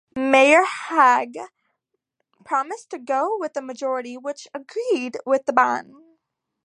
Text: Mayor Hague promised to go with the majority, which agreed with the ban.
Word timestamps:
Mayor 0.15 0.63
Hague 0.65 1.37
promised 2.43 2.89
to 2.89 2.97
go 2.97 3.37
with 3.37 3.53
the 3.53 3.61
majority, 3.61 4.17
which 4.17 4.47
agreed 4.51 5.15
with 5.27 5.45
the 5.45 5.53
ban. 5.53 5.93